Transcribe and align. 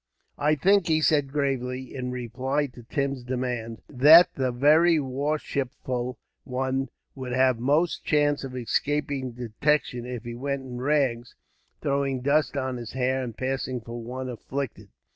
"I 0.39 0.55
think," 0.55 0.87
he 0.87 0.99
said 0.99 1.31
gravely, 1.31 1.93
in 1.93 2.09
reply 2.09 2.65
to 2.73 2.81
Tim's 2.81 3.23
demand; 3.23 3.83
"that 3.87 4.33
the 4.33 4.51
very 4.51 4.99
worshipful 4.99 6.17
one 6.43 6.89
would 7.13 7.33
have 7.33 7.59
most 7.59 8.03
chance 8.03 8.43
of 8.43 8.57
escaping 8.57 9.33
detection 9.33 10.07
if 10.07 10.23
he 10.23 10.33
went 10.33 10.63
in 10.63 10.81
rags, 10.81 11.35
throwing 11.83 12.21
dust 12.21 12.57
on 12.57 12.77
his 12.77 12.93
hair, 12.93 13.21
and 13.23 13.37
passing 13.37 13.79
for 13.79 14.01
one 14.03 14.27
afflicted." 14.27 14.89